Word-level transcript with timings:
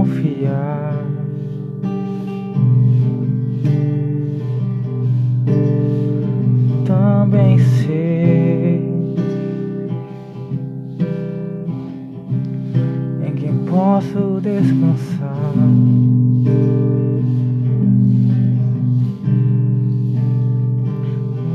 confiar. 0.00 0.94
Também 6.86 7.58
sei 7.58 8.80
em 13.26 13.34
quem 13.36 13.54
posso 13.66 14.40
descansar. 14.40 15.30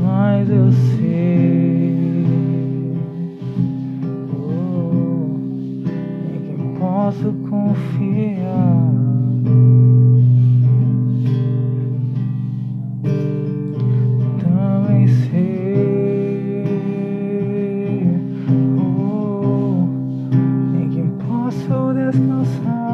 Mas 0.02 0.48
eu 0.50 0.70
sei. 0.72 0.95
posso 6.78 7.32
confiar. 7.48 8.76
Também 14.40 15.08
sei 15.08 15.66
oh, 18.78 19.88
em 20.76 20.88
quem 20.90 21.08
posso 21.26 21.94
descansar. 21.94 22.85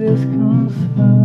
this 0.00 0.20
concern. 0.20 1.19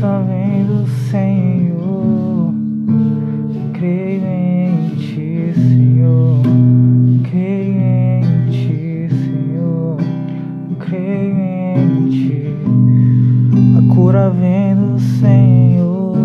só 0.00 0.22
vem 0.22 0.64
do 0.64 0.86
Senhor. 1.10 2.54
Creio 3.74 4.24
em 4.24 4.94
ti, 4.96 5.52
Senhor. 5.54 6.42
Creio 7.30 7.82
em 7.82 8.50
ti, 8.50 9.08
Senhor. 9.10 9.98
Creio 10.78 11.38
em 11.38 12.08
ti. 12.08 12.46
A 13.76 13.94
cura 13.94 14.30
vem 14.30 14.74
do 14.74 14.98
Senhor. 14.98 16.16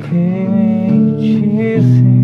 Creio 0.00 0.54
em 0.56 1.16
ti, 1.18 1.82
Senhor. 1.82 2.17